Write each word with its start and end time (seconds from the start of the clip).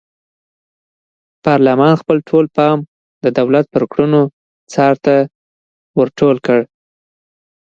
پارلمان 1.45 1.93
خپل 2.01 2.17
ټول 2.29 2.45
پام 2.57 2.77
د 3.23 3.25
دولت 3.37 3.65
پر 3.73 3.83
کړنو 3.91 4.21
څار 4.73 4.95
ته 5.05 5.15
ور 5.97 6.09
ټول 6.19 6.35
کړ. 6.45 6.59